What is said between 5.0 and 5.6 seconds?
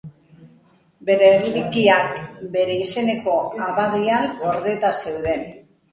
zeuden.